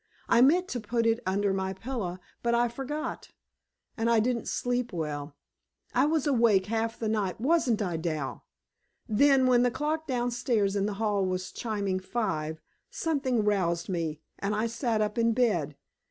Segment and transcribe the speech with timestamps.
[0.27, 3.29] I meant to put it under my pillow, but I forgot.
[3.95, 5.35] And I didn't sleep well;
[5.93, 7.39] I was awake half the night.
[7.39, 8.43] Wasn't I, Dal?
[9.07, 12.59] Then, when the clock downstairs in the hall was chiming five,
[12.89, 15.75] something roused me, and I sat up in bed.